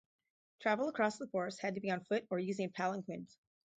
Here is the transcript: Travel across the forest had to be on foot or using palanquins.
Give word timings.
Travel 0.63 0.89
across 0.89 1.19
the 1.19 1.27
forest 1.27 1.61
had 1.61 1.75
to 1.75 1.79
be 1.79 1.91
on 1.91 2.03
foot 2.05 2.25
or 2.31 2.39
using 2.39 2.71
palanquins. 2.71 3.37